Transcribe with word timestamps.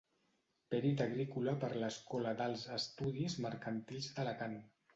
Pèrit 0.73 1.03
agrícola 1.05 1.53
per 1.65 1.69
l'Escola 1.83 2.33
d'Alts 2.41 2.65
Estudis 2.79 3.39
Mercantils 3.47 4.13
d'Alacant. 4.17 4.61